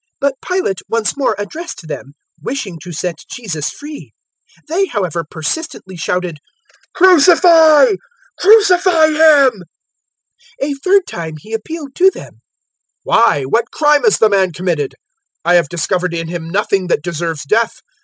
023:020 0.01 0.07
But 0.31 0.35
Pilate 0.47 0.79
once 0.89 1.15
more 1.15 1.35
addressed 1.37 1.87
them, 1.87 2.13
wishing 2.41 2.79
to 2.81 2.91
set 2.91 3.19
Jesus 3.31 3.69
free. 3.69 4.13
023:021 4.67 4.67
They, 4.67 4.85
however, 4.87 5.23
persistently 5.29 5.95
shouted, 5.95 6.39
"Crucify, 6.95 7.85
crucify 8.39 9.09
him!" 9.09 9.63
023:022 10.59 10.71
A 10.71 10.73
third 10.73 11.01
time 11.05 11.33
he 11.37 11.53
appealed 11.53 11.93
to 11.93 12.09
them: 12.09 12.41
"Why, 13.03 13.43
what 13.43 13.69
crime 13.69 14.01
has 14.03 14.17
the 14.17 14.29
man 14.29 14.53
committed? 14.53 14.95
I 15.45 15.53
have 15.53 15.69
discovered 15.69 16.15
in 16.15 16.29
him 16.29 16.49
nothing 16.49 16.87
that 16.87 17.03
deserves 17.03 17.43
death. 17.43 17.81